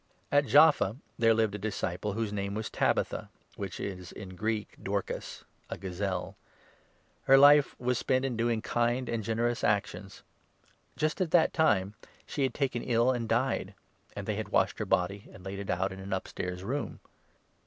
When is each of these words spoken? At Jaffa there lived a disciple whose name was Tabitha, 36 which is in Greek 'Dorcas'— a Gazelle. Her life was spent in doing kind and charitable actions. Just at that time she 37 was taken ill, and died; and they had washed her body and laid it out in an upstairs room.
At 0.31 0.47
Jaffa 0.47 0.95
there 1.19 1.35
lived 1.35 1.53
a 1.53 1.59
disciple 1.59 2.13
whose 2.13 2.33
name 2.33 2.55
was 2.55 2.71
Tabitha, 2.71 3.29
36 3.55 3.57
which 3.57 3.79
is 3.79 4.11
in 4.11 4.29
Greek 4.29 4.73
'Dorcas'— 4.81 5.43
a 5.69 5.77
Gazelle. 5.77 6.35
Her 7.25 7.37
life 7.37 7.79
was 7.79 7.99
spent 7.99 8.25
in 8.25 8.35
doing 8.35 8.63
kind 8.63 9.07
and 9.07 9.23
charitable 9.23 9.59
actions. 9.69 10.23
Just 10.97 11.21
at 11.21 11.29
that 11.29 11.53
time 11.53 11.93
she 12.25 12.47
37 12.47 12.47
was 12.47 12.53
taken 12.57 12.81
ill, 12.83 13.11
and 13.11 13.29
died; 13.29 13.75
and 14.15 14.25
they 14.25 14.37
had 14.37 14.49
washed 14.49 14.79
her 14.79 14.85
body 14.87 15.27
and 15.31 15.45
laid 15.45 15.59
it 15.59 15.69
out 15.69 15.91
in 15.91 15.99
an 15.99 16.13
upstairs 16.13 16.63
room. 16.63 16.99